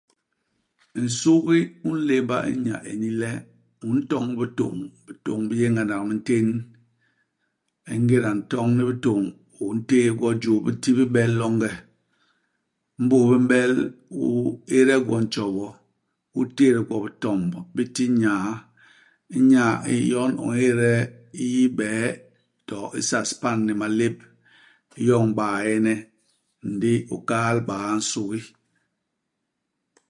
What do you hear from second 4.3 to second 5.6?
bitôñ; bitôñ bi